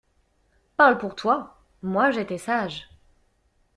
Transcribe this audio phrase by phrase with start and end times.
[0.77, 1.59] Parle pour toi.
[1.83, 2.89] Moi, j’étais sage.